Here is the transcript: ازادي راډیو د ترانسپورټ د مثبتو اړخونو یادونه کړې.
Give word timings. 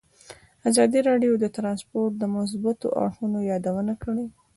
ازادي 0.69 0.99
راډیو 1.09 1.33
د 1.39 1.45
ترانسپورټ 1.55 2.11
د 2.17 2.23
مثبتو 2.35 2.87
اړخونو 3.03 3.39
یادونه 3.51 3.93
کړې. 4.03 4.25